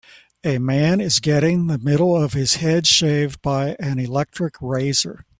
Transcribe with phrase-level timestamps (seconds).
[0.43, 5.27] A man is getting the middle of his head shaved by an electric razor